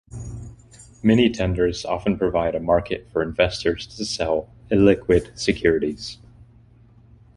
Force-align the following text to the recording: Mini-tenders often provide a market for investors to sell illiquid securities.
Mini-tenders 1.03 1.85
often 1.85 2.17
provide 2.17 2.55
a 2.55 2.59
market 2.59 3.07
for 3.13 3.21
investors 3.21 3.85
to 3.85 4.03
sell 4.03 4.49
illiquid 4.71 5.37
securities. 5.37 6.17